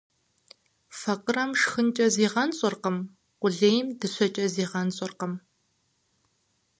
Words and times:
Факъырэм 0.99 1.51
шхынкӏэ 1.59 2.05
зигъэнщӏыркъым, 2.15 2.97
къулейм 3.41 3.87
дыщэкӏэ 3.99 4.45
зигъэнщӏыркъым. 4.53 5.33